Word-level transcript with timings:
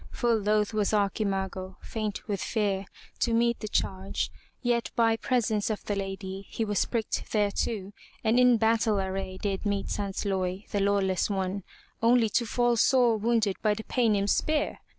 Full 0.09 0.37
loath 0.39 0.73
was 0.73 0.93
Archimago, 0.95 1.75
faint 1.83 2.27
with 2.27 2.41
fear, 2.41 2.85
to 3.19 3.35
meet 3.35 3.59
the 3.59 3.67
charge, 3.67 4.31
yet 4.63 4.89
by 4.95 5.15
presence 5.15 5.69
of 5.69 5.83
the 5.85 5.95
lady, 5.95 6.47
he 6.49 6.65
was 6.65 6.85
pricked 6.85 7.29
thereto 7.31 7.93
and 8.23 8.39
in 8.39 8.57
battle 8.57 8.99
array 8.99 9.37
did 9.37 9.63
meet 9.63 9.91
Sansloy, 9.91 10.65
the 10.71 10.79
lawless 10.79 11.29
one, 11.29 11.61
only 12.01 12.29
to 12.29 12.47
fall 12.47 12.77
sore 12.77 13.15
wounded 13.17 13.57
by 13.61 13.75
the 13.75 13.83
Paynim's 13.83 14.31
spear. 14.31 14.79